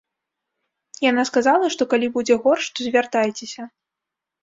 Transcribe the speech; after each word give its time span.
Яна 1.09 1.27
сказала, 1.31 1.65
што 1.77 1.89
калі 1.93 2.07
будзе 2.19 2.41
горш, 2.43 2.63
то 2.75 2.79
звяртайцеся. 2.91 3.73